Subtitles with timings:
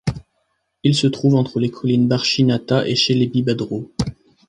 [0.83, 3.91] Il se trouve entre les collines Barchinata et Chelebi badro.